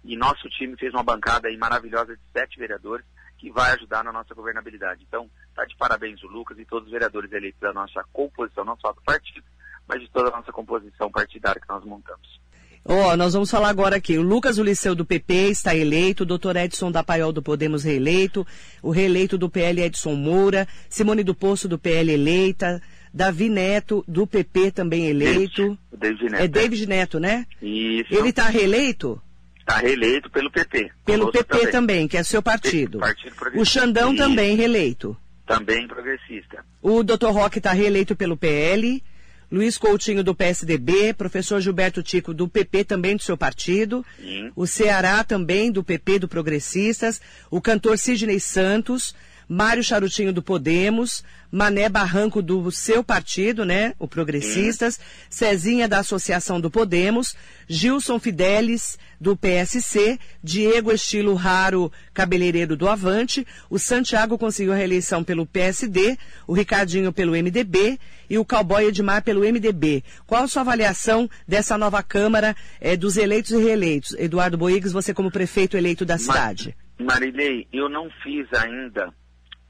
E 0.03 0.17
nosso 0.17 0.49
time 0.49 0.75
fez 0.75 0.93
uma 0.93 1.03
bancada 1.03 1.47
aí 1.47 1.57
maravilhosa 1.57 2.15
de 2.15 2.21
sete 2.31 2.59
vereadores 2.59 3.05
que 3.37 3.51
vai 3.51 3.73
ajudar 3.73 4.03
na 4.03 4.11
nossa 4.11 4.33
governabilidade. 4.33 5.03
Então, 5.07 5.29
está 5.49 5.65
de 5.65 5.75
parabéns 5.75 6.21
o 6.23 6.27
Lucas 6.27 6.57
e 6.57 6.65
todos 6.65 6.87
os 6.87 6.91
vereadores 6.91 7.31
eleitos 7.31 7.59
da 7.59 7.73
nossa 7.73 8.03
composição, 8.11 8.63
não 8.63 8.77
só 8.77 8.91
do 8.91 9.01
partido, 9.01 9.45
mas 9.87 10.01
de 10.01 10.09
toda 10.09 10.29
a 10.29 10.37
nossa 10.37 10.51
composição 10.51 11.11
partidária 11.11 11.61
que 11.61 11.69
nós 11.69 11.83
montamos. 11.83 12.41
Ó, 12.85 13.13
oh, 13.13 13.17
nós 13.17 13.33
vamos 13.33 13.49
falar 13.49 13.69
agora 13.69 13.95
aqui. 13.95 14.17
O 14.17 14.21
Lucas 14.21 14.57
Uliceu 14.57 14.93
do 14.93 15.05
PP 15.05 15.33
está 15.49 15.73
eleito, 15.73 16.23
o 16.23 16.25
doutor 16.25 16.57
Edson 16.57 16.91
da 16.91 17.01
Paiol 17.01 17.31
do 17.31 17.41
Podemos 17.41 17.83
reeleito, 17.83 18.45
o 18.81 18.91
reeleito 18.91 19.37
do 19.37 19.49
PL 19.49 19.81
Edson 19.81 20.15
Moura, 20.15 20.67
Simone 20.89 21.23
do 21.23 21.33
Poço 21.33 21.69
do 21.69 21.79
PL 21.79 22.11
eleita, 22.11 22.81
Davi 23.13 23.47
Neto 23.47 24.03
do 24.05 24.27
PP 24.27 24.71
também 24.71 25.07
eleito. 25.07 25.77
David 25.97 26.29
Neto. 26.29 26.43
É 26.43 26.47
David 26.47 26.87
Neto, 26.87 27.19
né? 27.21 27.45
Isso. 27.61 28.13
Ele 28.13 28.29
está 28.29 28.49
reeleito? 28.49 29.21
Está 29.63 29.77
reeleito 29.77 30.29
pelo 30.29 30.51
PP. 30.51 30.91
Pelo 31.05 31.31
PP 31.31 31.47
também. 31.47 31.71
também. 31.71 32.07
que 32.07 32.17
é 32.17 32.23
seu 32.23 32.41
partido. 32.41 32.99
Partido 32.99 33.33
o 33.55 33.65
Xandão 33.65 34.13
também 34.13 34.55
reeleito. 34.55 35.15
Também 35.45 35.87
progressista. 35.87 36.65
O 36.81 37.01
Dr. 37.01 37.27
Roque 37.27 37.59
está 37.59 37.71
reeleito 37.71 38.15
pelo 38.15 38.35
PL. 38.35 39.01
Luiz 39.49 39.77
Coutinho 39.77 40.23
do 40.23 40.33
PSDB, 40.33 41.13
professor 41.13 41.61
Gilberto 41.61 42.01
Tico 42.01 42.33
do 42.33 42.47
PP, 42.47 42.83
também 42.83 43.15
do 43.15 43.21
seu 43.21 43.37
partido. 43.37 44.05
Sim. 44.19 44.51
O 44.55 44.65
Ceará 44.65 45.23
também 45.23 45.71
do 45.71 45.83
PP, 45.83 46.19
do 46.19 46.27
Progressistas. 46.27 47.21
O 47.49 47.61
cantor 47.61 47.97
Sidney 47.97 48.39
Santos. 48.39 49.15
Mário 49.47 49.83
Charutinho 49.83 50.33
do 50.33 50.41
Podemos, 50.41 51.23
Mané 51.51 51.87
Barranco 51.87 52.41
do 52.41 52.71
seu 52.71 53.03
partido, 53.03 53.63
né? 53.63 53.93
O 53.99 54.07
Progressistas, 54.07 54.99
Cezinha 55.29 55.87
da 55.87 55.99
Associação 55.99 56.59
do 56.59 56.71
Podemos, 56.71 57.35
Gilson 57.67 58.19
Fidelis 58.19 58.97
do 59.21 59.37
PSC, 59.37 60.19
Diego 60.43 60.91
Estilo 60.91 61.35
Raro 61.35 61.91
Cabeleireiro 62.13 62.75
do 62.75 62.89
Avante, 62.89 63.45
o 63.69 63.77
Santiago 63.77 64.37
conseguiu 64.37 64.73
a 64.73 64.75
reeleição 64.75 65.23
pelo 65.23 65.45
PSD, 65.45 66.17
o 66.47 66.53
Ricardinho 66.53 67.13
pelo 67.13 67.33
MDB 67.33 67.99
e 68.29 68.37
o 68.37 68.45
Cowboy 68.45 68.85
Edmar 68.85 69.23
pelo 69.23 69.41
MDB. 69.41 70.03
Qual 70.25 70.43
a 70.43 70.47
sua 70.47 70.63
avaliação 70.63 71.29
dessa 71.47 71.77
nova 71.77 72.01
Câmara 72.01 72.55
eh, 72.81 72.97
dos 72.97 73.15
eleitos 73.15 73.51
e 73.51 73.57
reeleitos? 73.57 74.15
Eduardo 74.17 74.57
Boigues, 74.57 74.91
você 74.91 75.13
como 75.13 75.31
prefeito 75.31 75.77
eleito 75.77 76.03
da 76.03 76.17
cidade. 76.17 76.75
Marilei, 76.99 77.67
eu 77.71 77.87
não 77.87 78.09
fiz 78.23 78.47
ainda 78.53 79.13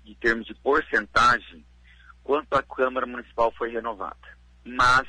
em 0.05 0.13
termos 0.15 0.45
de 0.45 0.53
porcentagem, 0.55 1.65
quanto 2.23 2.53
a 2.53 2.63
Câmara 2.63 3.05
Municipal 3.05 3.51
foi 3.51 3.71
renovada. 3.71 4.37
Mas, 4.63 5.07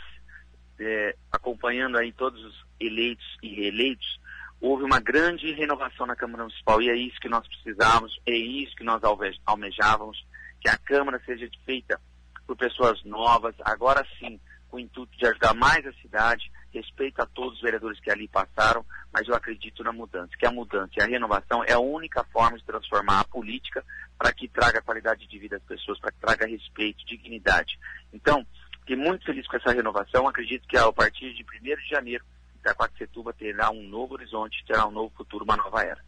é, 0.79 1.17
acompanhando 1.31 1.97
aí 1.97 2.13
todos 2.13 2.43
os 2.45 2.65
eleitos 2.81 3.25
e 3.43 3.55
reeleitos, 3.55 4.21
houve 4.61 4.85
uma 4.85 5.01
grande 5.01 5.53
renovação 5.53 6.07
na 6.07 6.17
Câmara 6.17 6.45
Municipal 6.45 6.81
e 6.81 6.89
é 6.89 6.97
isso 6.97 7.21
que 7.21 7.29
nós 7.29 7.47
precisávamos, 7.47 8.19
é 8.27 8.35
isso 8.35 8.75
que 8.77 8.85
nós 8.85 9.03
almejávamos, 9.47 10.27
que 10.61 10.69
a 10.69 10.79
Câmara 10.79 11.21
seja 11.25 11.49
feita 11.65 12.01
por 12.47 12.57
pessoas 12.57 13.03
novas, 13.05 13.55
agora 13.65 14.07
sim, 14.19 14.41
com 14.69 14.77
o 14.77 14.81
intuito 14.81 15.17
de 15.17 15.27
ajudar 15.27 15.55
mais 15.55 15.87
a 15.87 15.93
cidade, 15.95 16.51
respeito 16.75 17.21
a 17.21 17.27
todos 17.27 17.55
os 17.55 17.63
vereadores 17.63 18.01
que 18.01 18.11
ali 18.11 18.29
passaram, 18.29 18.85
mas 19.13 19.27
eu 19.29 19.35
acredito 19.35 19.83
na 19.83 19.93
mudança, 19.93 20.33
que 20.39 20.47
a 20.47 20.51
mudança 20.51 20.93
e 20.97 21.03
a 21.03 21.07
renovação 21.07 21.65
é 21.65 21.73
a 21.73 21.79
única 21.79 22.25
forma 22.25 22.59
de 22.59 22.65
transformar 22.65 23.21
a 23.21 23.25
política 23.25 23.85
para 24.19 24.33
que 24.33 24.49
traga 24.49 24.83
qualidade 24.83 25.27
de 25.27 25.39
vida 25.39 25.57
às 25.57 25.63
pessoas, 25.63 25.99
para 26.01 26.13
que 26.13 26.21
traga 26.21 26.47
respeito, 26.47 27.05
dignidade. 27.07 27.79
Então, 28.13 28.47
fiquei 28.81 28.97
muito 28.97 29.25
feliz 29.25 29.47
com 29.47 29.57
essa 29.57 29.73
renovação, 29.73 30.29
acredito 30.29 30.67
que 30.69 30.77
a 30.77 30.93
partir 30.93 31.33
de 31.33 31.43
1 31.43 31.77
de 31.77 31.89
janeiro, 31.89 32.25
Itaquaquecetuba 32.57 33.33
terá 33.33 33.71
um 33.71 33.83
novo 33.83 34.15
horizonte, 34.15 34.65
terá 34.67 34.87
um 34.87 34.91
novo 34.91 35.13
futuro, 35.17 35.45
uma 35.45 35.57
nova 35.57 35.83
era. 35.83 36.01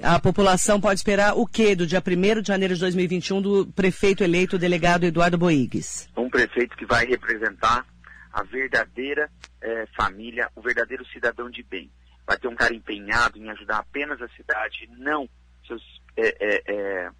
A 0.00 0.20
população 0.20 0.80
pode 0.80 1.00
esperar 1.00 1.36
o 1.36 1.44
quê 1.44 1.74
do 1.74 1.84
dia 1.84 2.00
1 2.00 2.42
de 2.42 2.48
janeiro 2.48 2.74
de 2.74 2.80
2021 2.80 3.42
do 3.42 3.66
prefeito 3.66 4.22
eleito, 4.22 4.56
delegado 4.56 5.04
Eduardo 5.04 5.36
Boigues? 5.36 6.08
Um 6.16 6.30
prefeito 6.30 6.76
que 6.76 6.86
vai 6.86 7.04
representar 7.04 7.84
a 8.32 8.44
verdadeira 8.44 9.28
é, 9.60 9.86
família, 9.96 10.50
o 10.54 10.60
verdadeiro 10.60 11.06
cidadão 11.06 11.50
de 11.50 11.62
bem. 11.62 11.90
Vai 12.26 12.38
ter 12.38 12.48
um 12.48 12.56
cara 12.56 12.74
empenhado 12.74 13.38
em 13.38 13.48
ajudar 13.50 13.78
apenas 13.78 14.20
a 14.20 14.28
cidade, 14.28 14.88
não 14.98 15.28
seus 15.66 15.82
é, 16.16 16.62
é, 16.66 17.10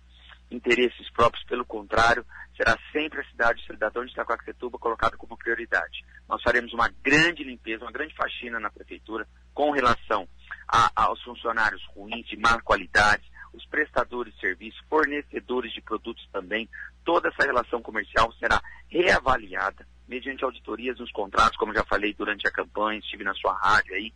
interesses 0.50 1.10
próprios, 1.10 1.44
pelo 1.44 1.64
contrário, 1.64 2.24
será 2.56 2.76
sempre 2.90 3.20
a 3.20 3.24
cidade, 3.24 3.62
o 3.62 3.66
cidadão 3.66 4.04
de 4.04 4.10
Itacoaxetuba 4.10 4.78
colocado 4.78 5.16
como 5.16 5.36
prioridade. 5.36 6.04
Nós 6.28 6.42
faremos 6.42 6.72
uma 6.72 6.88
grande 7.02 7.44
limpeza, 7.44 7.84
uma 7.84 7.92
grande 7.92 8.14
faxina 8.14 8.58
na 8.58 8.70
prefeitura 8.70 9.26
com 9.54 9.70
relação 9.70 10.26
a, 10.66 10.90
aos 10.96 11.22
funcionários 11.22 11.84
ruins, 11.94 12.26
de 12.26 12.36
má 12.36 12.60
qualidade, 12.62 13.30
os 13.52 13.64
prestadores 13.66 14.34
de 14.34 14.40
serviços, 14.40 14.80
fornecedores 14.88 15.72
de 15.72 15.80
produtos 15.80 16.26
também. 16.32 16.68
Toda 17.04 17.28
essa 17.28 17.46
relação 17.46 17.80
comercial 17.80 18.32
será 18.34 18.60
reavaliada 18.88 19.86
mediante 20.08 20.44
auditorias 20.44 20.98
nos 20.98 21.12
contratos, 21.12 21.56
como 21.56 21.74
já 21.74 21.84
falei 21.84 22.14
durante 22.14 22.46
a 22.48 22.50
campanha, 22.50 22.98
estive 22.98 23.24
na 23.24 23.34
sua 23.34 23.52
rádio 23.54 23.94
aí, 23.94 24.12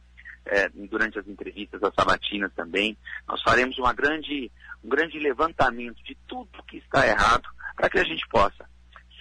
é, 0.47 0.69
durante 0.69 1.19
as 1.19 1.27
entrevistas 1.29 1.83
as 1.83 1.95
sabatinas 1.95 2.53
também. 2.55 2.97
Nós 3.29 3.43
faremos 3.43 3.79
uma 3.79 3.93
grande, 3.93 4.51
um 4.83 4.89
grande 4.89 5.19
levantamento 5.19 6.03
de 6.03 6.17
tudo 6.27 6.63
que 6.67 6.79
está 6.79 7.07
errado 7.07 7.49
para 7.77 7.91
que 7.91 7.99
a 7.99 8.05
gente 8.05 8.27
possa 8.29 8.69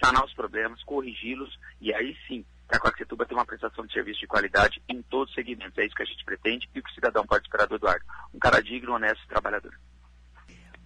sanar 0.02 0.24
os 0.24 0.34
problemas, 0.34 0.82
corrigi-los 0.82 1.56
e 1.80 1.94
aí 1.94 2.16
sim 2.26 2.44
Itacoaxetuba 2.72 3.26
tem 3.26 3.36
uma 3.36 3.44
prestação 3.44 3.84
de 3.84 3.92
serviço 3.92 4.20
de 4.20 4.26
qualidade 4.26 4.82
em 4.88 5.02
todos 5.02 5.28
os 5.28 5.34
segmentos. 5.34 5.76
É 5.76 5.84
isso 5.84 5.94
que 5.94 6.02
a 6.02 6.06
gente 6.06 6.24
pretende 6.24 6.70
e 6.74 6.80
o 6.80 6.82
que 6.82 6.90
o 6.90 6.94
cidadão 6.94 7.26
pode 7.26 7.44
esperar 7.44 7.66
do 7.66 7.74
Eduardo. 7.74 8.04
Um 8.32 8.38
cara 8.38 8.62
digno, 8.62 8.94
honesto 8.94 9.22
e 9.22 9.28
trabalhador. 9.28 9.78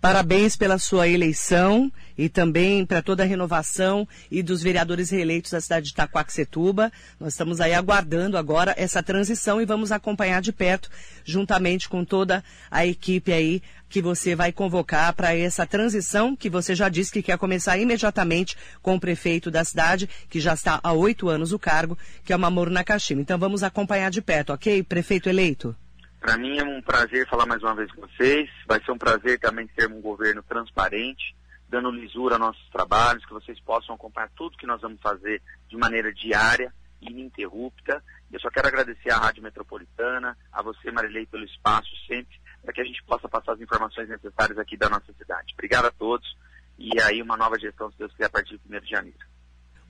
Parabéns 0.07 0.55
pela 0.55 0.79
sua 0.79 1.09
eleição 1.09 1.91
e 2.17 2.29
também 2.29 2.87
para 2.87 3.03
toda 3.03 3.25
a 3.25 3.27
renovação 3.27 4.07
e 4.31 4.41
dos 4.41 4.63
vereadores 4.63 5.11
reeleitos 5.11 5.51
da 5.51 5.61
cidade 5.61 5.87
de 5.87 5.91
Itaquaquecetuba. 5.91 6.93
Nós 7.19 7.33
estamos 7.33 7.61
aí 7.61 7.75
aguardando 7.75 8.39
agora 8.39 8.73
essa 8.79 9.03
transição 9.03 9.61
e 9.61 9.67
vamos 9.67 9.91
acompanhar 9.91 10.41
de 10.41 10.53
perto, 10.53 10.89
juntamente 11.25 11.89
com 11.89 12.05
toda 12.05 12.45
a 12.71 12.87
equipe 12.87 13.33
aí 13.33 13.61
que 13.89 14.01
você 14.01 14.37
vai 14.37 14.53
convocar 14.53 15.13
para 15.13 15.35
essa 15.35 15.67
transição 15.67 16.37
que 16.37 16.49
você 16.49 16.73
já 16.73 16.89
disse 16.89 17.11
que 17.11 17.21
quer 17.21 17.37
começar 17.37 17.77
imediatamente 17.77 18.57
com 18.81 18.95
o 18.95 19.01
prefeito 19.01 19.51
da 19.51 19.65
cidade, 19.65 20.09
que 20.31 20.39
já 20.39 20.55
está 20.55 20.79
há 20.85 20.93
oito 20.93 21.29
anos 21.29 21.51
o 21.51 21.59
cargo, 21.59 21.99
que 22.25 22.33
é 22.33 22.37
o 22.37 22.39
Mamoru 22.39 22.71
Nakashima. 22.71 23.23
Então 23.23 23.41
vamos 23.41 23.65
acompanhar 23.65 24.13
de 24.13 24.23
perto, 24.23 24.53
ok? 24.53 24.85
Prefeito 24.85 25.29
eleito. 25.29 25.75
Para 26.27 26.39
mim 26.39 26.59
é 26.59 26.65
um 26.65 26.83
prazer 26.83 27.25
falar 27.29 27.47
mais 27.47 27.63
uma 27.63 27.77
vez 27.77 27.89
com 27.93 28.01
vocês. 28.01 28.51
Vai 28.67 28.83
ser 28.83 28.91
um 28.91 28.99
prazer 28.99 29.39
também 29.39 29.65
ter 29.69 29.89
um 29.89 30.01
governo 30.01 30.43
transparente, 30.43 31.37
dando 31.69 31.89
lisura 31.89 32.35
aos 32.35 32.41
nossos 32.41 32.69
trabalhos, 32.71 33.25
que 33.25 33.33
vocês 33.33 33.61
possam 33.61 33.95
acompanhar 33.95 34.29
tudo 34.35 34.59
que 34.59 34.67
nós 34.67 34.81
vamos 34.81 35.01
fazer 35.01 35.41
de 35.69 35.77
maneira 35.77 36.13
diária, 36.13 36.75
ininterrupta. 37.01 38.03
Eu 38.33 38.41
só 38.41 38.51
quero 38.51 38.67
agradecer 38.67 39.13
à 39.13 39.19
Rádio 39.19 39.41
Metropolitana, 39.41 40.37
a 40.53 40.63
você, 40.63 40.91
Marilei, 40.91 41.27
pelo 41.27 41.45
espaço 41.45 41.91
sempre, 42.09 42.41
para 42.61 42.73
que 42.73 42.81
a 42.81 42.85
gente 42.85 43.05
possa 43.05 43.29
passar 43.29 43.53
as 43.53 43.61
informações 43.61 44.09
necessárias 44.09 44.59
aqui 44.59 44.77
da 44.77 44.89
nossa 44.89 45.13
cidade. 45.13 45.55
Obrigado 45.55 45.85
a 45.85 45.93
todos 45.93 46.27
e 46.77 47.01
aí 47.03 47.23
uma 47.23 47.37
nova 47.37 47.57
gestão, 47.57 47.89
se 47.93 47.99
Deus 47.99 48.11
quiser, 48.11 48.27
a 48.27 48.31
partir 48.31 48.59
de 48.59 48.77
1 48.77 48.81
de 48.81 48.91
janeiro. 48.91 49.36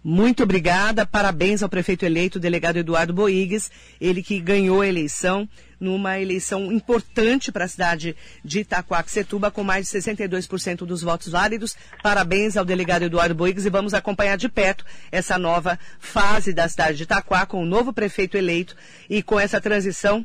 Muito 0.03 0.45
obrigada, 0.45 1.05
parabéns 1.05 1.63
ao 1.63 1.69
prefeito 1.69 2.05
eleito, 2.05 2.39
o 2.39 2.41
delegado 2.41 2.77
Eduardo 2.77 3.13
Boigues, 3.13 3.71
ele 4.01 4.23
que 4.23 4.39
ganhou 4.39 4.81
a 4.81 4.87
eleição 4.87 5.49
numa 5.81 6.19
eleição 6.21 6.73
importante 6.73 7.51
para 7.51 7.65
a 7.65 7.69
cidade 7.69 8.17
de 8.45 8.61
Itaquaquecetuba, 8.61 9.51
com 9.51 9.65
mais 9.65 9.87
de 9.87 9.99
62% 9.99 10.87
dos 10.87 11.03
votos 11.03 11.29
válidos. 11.29 11.77
Parabéns 12.03 12.57
ao 12.57 12.65
delegado 12.65 13.03
Eduardo 13.03 13.35
Boigues 13.35 13.67
e 13.67 13.71
vamos 13.71 13.95
acompanhar 13.95 14.37
de 14.37 14.49
perto 14.49 14.85
essa 15.11 15.39
nova 15.39 15.79
fase 15.99 16.53
da 16.53 16.69
cidade 16.69 16.99
de 16.99 17.03
Itaquá, 17.03 17.45
com 17.45 17.63
o 17.63 17.67
novo 17.67 17.93
prefeito 17.93 18.37
eleito 18.37 18.77
e 19.11 19.23
com 19.23 19.39
essa 19.39 19.61
transição 19.61 20.25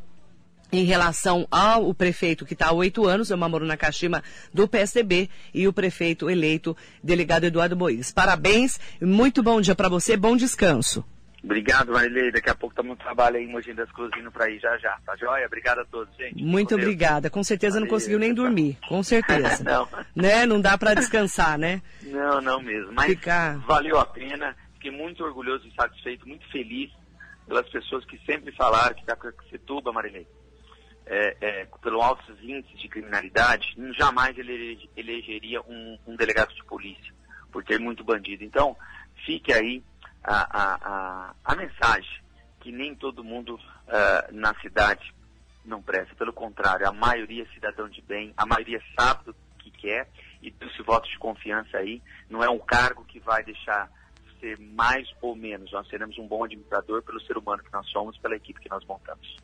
em 0.72 0.84
relação 0.84 1.48
ao 1.52 1.94
prefeito 1.94 2.46
que 2.46 2.54
está 2.54 2.68
há 2.68 2.72
oito 2.72 3.06
anos, 3.06 3.30
é 3.30 3.36
o 3.36 3.38
Mamoru 3.38 3.66
Nakashima, 3.66 4.24
do 4.54 4.68
PSDB, 4.68 5.30
e 5.54 5.68
o 5.68 5.74
prefeito 5.74 6.30
eleito, 6.30 6.76
delegado 7.04 7.44
Eduardo 7.44 7.76
Boiz. 7.76 8.12
Parabéns, 8.12 8.80
muito 9.02 9.44
bom 9.44 9.60
dia 9.60 9.76
para 9.76 9.90
você, 9.90 10.16
bom 10.16 10.36
descanso. 10.36 11.06
Obrigado, 11.44 11.92
Marilei. 11.92 12.32
Daqui 12.32 12.52
a 12.52 12.56
pouco 12.56 12.72
estamos 12.74 12.92
no 12.92 12.96
trabalho 12.96 13.38
aí 13.38 13.46
em 13.46 13.52
Mogi 13.52 13.74
das 13.74 13.92
Cruzes 13.92 14.16
indo 14.20 14.32
para 14.32 14.46
aí 14.46 14.60
já 14.60 14.78
já, 14.78 14.96
tá 15.04 15.16
joia? 15.16 15.48
Obrigado 15.48 15.80
a 15.80 15.86
todos, 15.86 16.16
gente. 16.16 16.42
Muito 16.42 16.76
obrigada. 16.76 17.32
Com 17.32 17.44
certeza 17.44 17.74
Valeu. 17.74 17.88
não 17.88 17.90
conseguiu 17.90 18.20
nem 18.20 18.32
dormir, 18.32 18.78
com 18.88 19.02
certeza. 19.02 19.64
não. 19.66 19.88
Né? 20.16 20.46
Não 20.46 20.62
dá 20.62 20.78
para 20.78 20.94
descansar, 20.94 21.58
né? 21.58 21.82
Não, 22.04 22.40
não 22.42 22.62
mesmo. 22.62 22.92
Mas 22.94 23.08
Ficar... 23.08 23.58
valeu 23.66 23.98
a 23.98 24.06
pena. 24.06 24.56
Fiquei 24.76 24.92
muito 24.92 25.24
orgulhoso 25.24 25.68
e 25.68 25.74
satisfeito, 25.74 26.28
muito 26.28 26.48
feliz 26.52 26.92
pelas 27.48 27.68
pessoas 27.70 28.06
que 28.06 28.20
sempre 28.24 28.52
falaram 28.52 28.94
que 28.94 29.02
está 29.02 29.16
com 29.16 29.30
Setuba, 29.50 29.92
Marilei 29.92 30.28
é, 31.06 31.38
é, 31.42 31.68
pelo 31.82 32.02
altos 32.02 32.38
índices 32.42 32.80
de 32.80 32.88
criminalidade, 32.88 33.76
jamais 33.98 34.38
ele 34.38 34.90
elegeria 34.96 35.62
um, 35.62 35.98
um, 36.08 36.16
delegado 36.16 36.54
de 36.54 36.64
polícia, 36.66 37.14
por 37.52 37.64
ter 37.64 37.80
muito 37.80 38.04
bandido. 38.04 38.44
Então, 38.44 38.76
fique 39.26 39.52
aí 39.52 39.84
a, 40.24 40.36
a, 40.36 40.76
a, 40.76 41.36
a 41.44 41.56
mensagem 41.56 42.22
que 42.60 42.72
nem 42.72 42.96
todo 42.96 43.24
mundo 43.24 43.56
uh, 43.56 44.34
na 44.34 44.54
cidade 44.62 45.14
não 45.66 45.82
presta. 45.82 46.16
Pelo 46.16 46.32
contrário, 46.32 46.88
a 46.88 46.92
maioria 46.92 47.44
é 47.44 47.54
cidadão 47.54 47.90
de 47.90 48.02
bem, 48.02 48.34
a 48.38 48.46
maioria 48.46 48.82
sabe 48.98 49.26
do 49.26 49.36
que 49.58 49.72
quer 49.72 50.08
e 50.42 50.52
desse 50.52 50.82
voto 50.84 51.10
de 51.10 51.18
confiança 51.18 51.78
aí. 51.78 52.02
Não 52.30 52.44
é 52.44 52.50
um 52.50 52.60
cargo 52.60 53.04
que 53.06 53.20
vai 53.20 53.44
deixar 53.44 53.90
ser 54.40 54.60
mais 54.60 55.08
ou 55.22 55.36
menos. 55.36 55.72
Nós 55.72 55.88
seremos 55.88 56.18
um 56.18 56.28
bom 56.28 56.44
administrador 56.44 57.04
pelo 57.04 57.22
ser 57.22 57.38
humano 57.38 57.64
que 57.64 57.72
nós 57.72 57.88
somos, 57.90 58.18
pela 58.18 58.36
equipe 58.36 58.60
que 58.60 58.70
nós 58.70 58.84
montamos. 58.86 59.38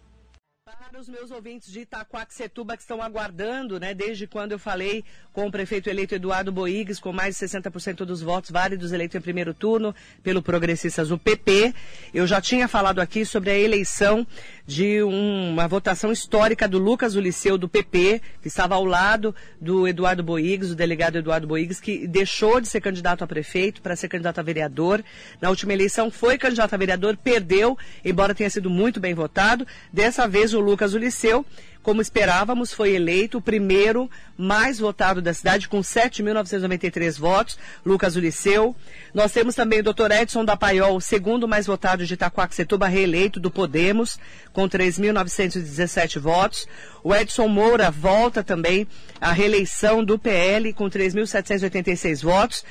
Para 0.90 1.02
os 1.02 1.10
meus 1.10 1.32
ouvintes 1.32 1.70
de 1.70 1.82
Itaquaquecetuba 1.82 2.78
que 2.78 2.82
estão 2.82 3.02
aguardando, 3.02 3.78
né, 3.78 3.94
desde 3.94 4.26
quando 4.26 4.54
eu 4.54 4.60
falei 4.60 5.04
com 5.34 5.46
o 5.46 5.52
prefeito 5.52 5.90
eleito 5.90 6.16
Eduardo 6.16 6.50
Boigues, 6.50 6.98
com 6.98 7.12
mais 7.12 7.38
de 7.38 7.46
60% 7.46 8.06
dos 8.06 8.22
votos 8.22 8.52
válidos 8.52 8.94
eleito 8.94 9.18
em 9.18 9.22
primeiro 9.22 9.54
turno 9.54 9.94
pelo 10.24 10.42
Progressistas 10.42 11.10
do 11.10 11.18
PP, 11.18 11.74
eu 12.14 12.26
já 12.26 12.40
tinha 12.40 12.70
falado 12.70 13.00
aqui 13.00 13.26
sobre 13.26 13.50
a 13.50 13.60
eleição 13.60 14.26
de 14.68 15.02
um, 15.02 15.52
uma 15.54 15.66
votação 15.66 16.12
histórica 16.12 16.68
do 16.68 16.78
Lucas 16.78 17.16
Uliceu 17.16 17.58
do 17.58 17.70
PP, 17.70 18.22
que 18.42 18.50
estava 18.50 18.76
ao 18.76 18.84
lado 18.84 19.34
do 19.62 19.88
Eduardo 19.88 20.22
Boigues, 20.22 20.72
o 20.72 20.76
delegado 20.76 21.18
Eduardo 21.18 21.48
Boigues, 21.48 21.80
que 21.80 22.06
deixou 22.06 22.60
de 22.60 22.68
ser 22.68 22.82
candidato 22.82 23.24
a 23.24 23.28
prefeito 23.28 23.82
para 23.82 23.96
ser 23.96 24.10
candidato 24.10 24.40
a 24.40 24.44
vereador. 24.44 25.02
Na 25.40 25.50
última 25.50 25.72
eleição 25.72 26.12
foi 26.12 26.38
candidato 26.38 26.74
a 26.74 26.78
vereador, 26.78 27.16
perdeu, 27.16 27.78
embora 28.04 28.36
tenha 28.36 28.50
sido 28.50 28.70
muito 28.70 29.00
bem 29.00 29.14
votado. 29.14 29.66
Dessa 29.92 30.28
vez 30.28 30.54
o 30.54 30.60
Lucas 30.60 30.94
Uliceu 30.94 31.46
como 31.88 32.02
esperávamos, 32.02 32.74
foi 32.74 32.96
eleito 32.96 33.38
o 33.38 33.42
primeiro 33.42 34.12
mais 34.38 34.78
votado 34.78 35.22
da 35.22 35.34
cidade, 35.34 35.70
com 35.70 35.80
7.993 35.80 37.18
votos, 37.18 37.58
Lucas 37.86 38.18
Uliceu. 38.18 38.76
Nós 39.14 39.32
temos 39.32 39.56
também 39.56 39.80
o 39.80 39.84
doutor 39.84 40.12
Edson 40.12 40.44
da 40.44 40.58
Paiol, 40.58 40.98
o 40.98 41.00
segundo 41.00 41.48
mais 41.48 41.66
votado 41.66 42.06
de 42.06 42.14
Itaquaquecetuba, 42.14 42.90
reeleito 42.90 43.40
do 43.40 43.50
Podemos, 43.50 44.20
com 44.52 44.68
3.917 44.68 46.20
votos. 46.20 46.68
O 47.02 47.16
Edson 47.16 47.48
Moura 47.48 47.90
volta 47.90 48.44
também 48.44 48.86
à 49.22 49.32
reeleição 49.32 50.04
do 50.04 50.20
PL, 50.20 50.74
com 50.74 50.90
3.786 50.90 52.22
votos. 52.22 52.66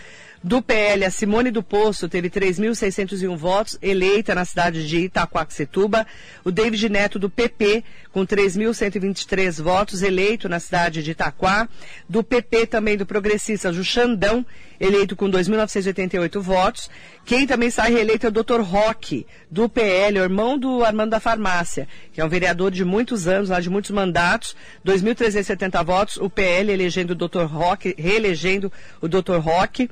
Do 0.46 0.62
PL, 0.62 1.04
a 1.04 1.10
Simone 1.10 1.50
do 1.50 1.60
Poço 1.60 2.08
teve 2.08 2.30
3.601 2.30 3.36
votos, 3.36 3.76
eleita 3.82 4.32
na 4.32 4.44
cidade 4.44 4.86
de 4.86 4.98
Itaquaquecetuba. 4.98 6.06
O 6.44 6.52
David 6.52 6.88
Neto, 6.88 7.18
do 7.18 7.28
PP, 7.28 7.82
com 8.12 8.24
3.123 8.24 9.60
votos, 9.60 10.04
eleito 10.04 10.48
na 10.48 10.60
cidade 10.60 11.02
de 11.02 11.10
Itaquá. 11.10 11.68
Do 12.08 12.22
PP 12.22 12.68
também 12.68 12.96
do 12.96 13.04
Progressistas, 13.04 13.76
o 13.76 13.82
Xandão, 13.82 14.46
eleito 14.78 15.16
com 15.16 15.28
2.988 15.28 16.40
votos. 16.40 16.88
Quem 17.24 17.44
também 17.44 17.68
sai 17.68 17.90
reeleito 17.90 18.26
é 18.26 18.28
o 18.28 18.32
Dr. 18.32 18.60
Roque, 18.60 19.26
do 19.50 19.68
PL, 19.68 20.20
o 20.20 20.22
irmão 20.22 20.56
do 20.56 20.84
Armando 20.84 21.10
da 21.10 21.18
Farmácia, 21.18 21.88
que 22.12 22.20
é 22.20 22.24
um 22.24 22.28
vereador 22.28 22.70
de 22.70 22.84
muitos 22.84 23.26
anos, 23.26 23.48
lá 23.48 23.58
de 23.58 23.68
muitos 23.68 23.90
mandatos, 23.90 24.54
2.370 24.86 25.84
votos. 25.84 26.16
O 26.18 26.30
PL 26.30 26.70
elegendo 26.70 27.14
o 27.14 27.16
Dr. 27.16 27.46
Roque, 27.46 27.96
reelegendo 27.98 28.72
o 29.00 29.08
Dr. 29.08 29.38
Roque 29.40 29.90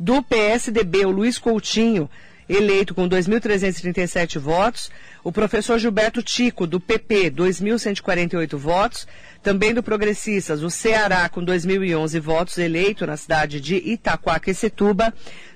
do 0.00 0.22
PSDB, 0.22 1.04
o 1.04 1.10
Luiz 1.10 1.38
Coutinho, 1.38 2.08
eleito 2.48 2.94
com 2.94 3.06
2.337 3.06 4.38
votos. 4.38 4.90
O 5.22 5.30
professor 5.30 5.78
Gilberto 5.78 6.22
Tico, 6.22 6.66
do 6.66 6.80
PP, 6.80 7.30
2.148 7.30 8.56
votos. 8.56 9.06
Também 9.42 9.74
do 9.74 9.82
Progressistas, 9.82 10.62
o 10.62 10.70
Ceará, 10.70 11.28
com 11.28 11.44
2.011 11.44 12.18
votos, 12.18 12.56
eleito 12.56 13.06
na 13.06 13.18
cidade 13.18 13.60
de 13.60 13.76
Itaquaquecetuba. 13.76 15.12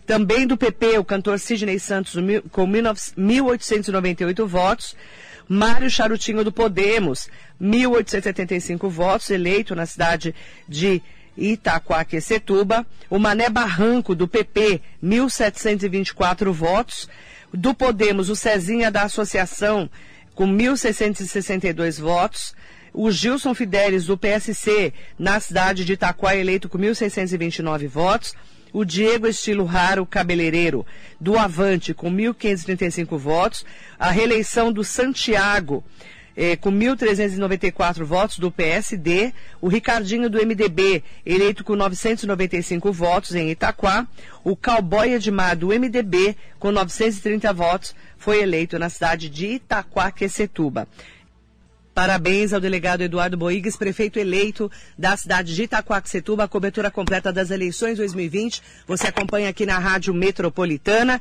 Também 0.06 0.46
do 0.46 0.58
PP, 0.58 0.98
o 0.98 1.04
cantor 1.04 1.40
Sidney 1.40 1.78
Santos, 1.78 2.14
com 2.52 2.66
1.898 2.66 4.46
votos. 4.46 4.94
Mário 5.48 5.88
Charutinho, 5.90 6.44
do 6.44 6.52
Podemos, 6.52 7.30
1.875 7.60 8.88
votos, 8.90 9.30
eleito 9.30 9.74
na 9.74 9.86
cidade 9.86 10.34
de 10.68 10.86
Itaquaquecetuba. 10.86 11.23
O 13.10 13.18
Mané 13.18 13.48
Barranco, 13.48 14.14
do 14.14 14.28
PP, 14.28 14.80
1.724 15.02 16.52
votos. 16.52 17.08
Do 17.52 17.74
Podemos, 17.74 18.28
o 18.30 18.36
Cezinha 18.36 18.90
da 18.90 19.02
Associação, 19.02 19.88
com 20.34 20.46
1.662 20.46 22.00
votos. 22.00 22.54
O 22.92 23.10
Gilson 23.10 23.54
Fidelis, 23.54 24.06
do 24.06 24.16
PSC, 24.16 24.92
na 25.18 25.40
cidade 25.40 25.84
de 25.84 25.94
Itaquá, 25.94 26.36
eleito 26.36 26.68
com 26.68 26.78
1.629 26.78 27.88
votos. 27.88 28.34
O 28.72 28.84
Diego 28.84 29.26
Estilo 29.26 29.64
Raro 29.64 30.04
Cabeleireiro, 30.04 30.84
do 31.20 31.38
Avante, 31.38 31.94
com 31.94 32.10
1.535 32.10 33.16
votos. 33.16 33.64
A 33.98 34.10
reeleição 34.10 34.72
do 34.72 34.82
Santiago, 34.82 35.84
eh, 36.36 36.56
com 36.56 36.70
1.394 36.70 38.04
votos 38.04 38.38
do 38.38 38.50
PSD, 38.50 39.32
o 39.60 39.68
Ricardinho 39.68 40.28
do 40.28 40.38
MDB, 40.38 41.02
eleito 41.24 41.64
com 41.64 41.76
995 41.76 42.92
votos 42.92 43.34
em 43.34 43.50
Itaquá, 43.50 44.06
o 44.42 44.56
Cowboy 44.56 45.14
Edmar 45.14 45.56
do 45.56 45.68
MDB, 45.68 46.36
com 46.58 46.70
930 46.72 47.52
votos, 47.52 47.94
foi 48.16 48.42
eleito 48.42 48.78
na 48.78 48.88
cidade 48.88 49.28
de 49.28 49.46
Itaquaquecetuba. 49.46 50.88
Parabéns 51.94 52.52
ao 52.52 52.60
delegado 52.60 53.02
Eduardo 53.02 53.36
Boigues, 53.36 53.76
prefeito 53.76 54.18
eleito 54.18 54.68
da 54.98 55.16
cidade 55.16 55.54
de 55.54 55.62
Itacoaxetuba, 55.62 56.42
a 56.42 56.48
cobertura 56.48 56.90
completa 56.90 57.32
das 57.32 57.52
eleições 57.52 57.98
2020. 57.98 58.60
Você 58.84 59.06
acompanha 59.06 59.48
aqui 59.48 59.64
na 59.64 59.78
Rádio 59.78 60.12
Metropolitana. 60.12 61.20